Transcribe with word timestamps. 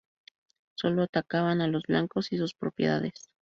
Sólo 0.73 1.03
atacaban 1.03 1.61
a 1.61 1.67
los 1.67 1.83
blancos 1.83 2.31
y 2.31 2.37
sus 2.39 2.55
propiedades. 2.55 3.29